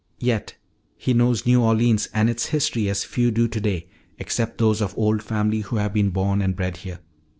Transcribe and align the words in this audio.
"Yet 0.17 0.55
he 0.97 1.13
knows 1.13 1.45
New 1.45 1.61
Orleans 1.61 2.09
and 2.11 2.27
its 2.27 2.47
history 2.47 2.89
as 2.89 3.03
few 3.03 3.29
do 3.29 3.47
today 3.47 3.85
except 4.17 4.57
those 4.57 4.81
of 4.81 4.97
old 4.97 5.21
family 5.21 5.59
who 5.59 5.75
have 5.75 5.93
been 5.93 6.09
born 6.09 6.41
and 6.41 6.55
bred 6.55 6.77
here. 6.77 7.01